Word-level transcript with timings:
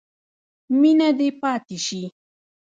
مینه 0.79 1.09
دې 1.17 1.29
پاتې 1.41 1.77
شي. 1.85 2.03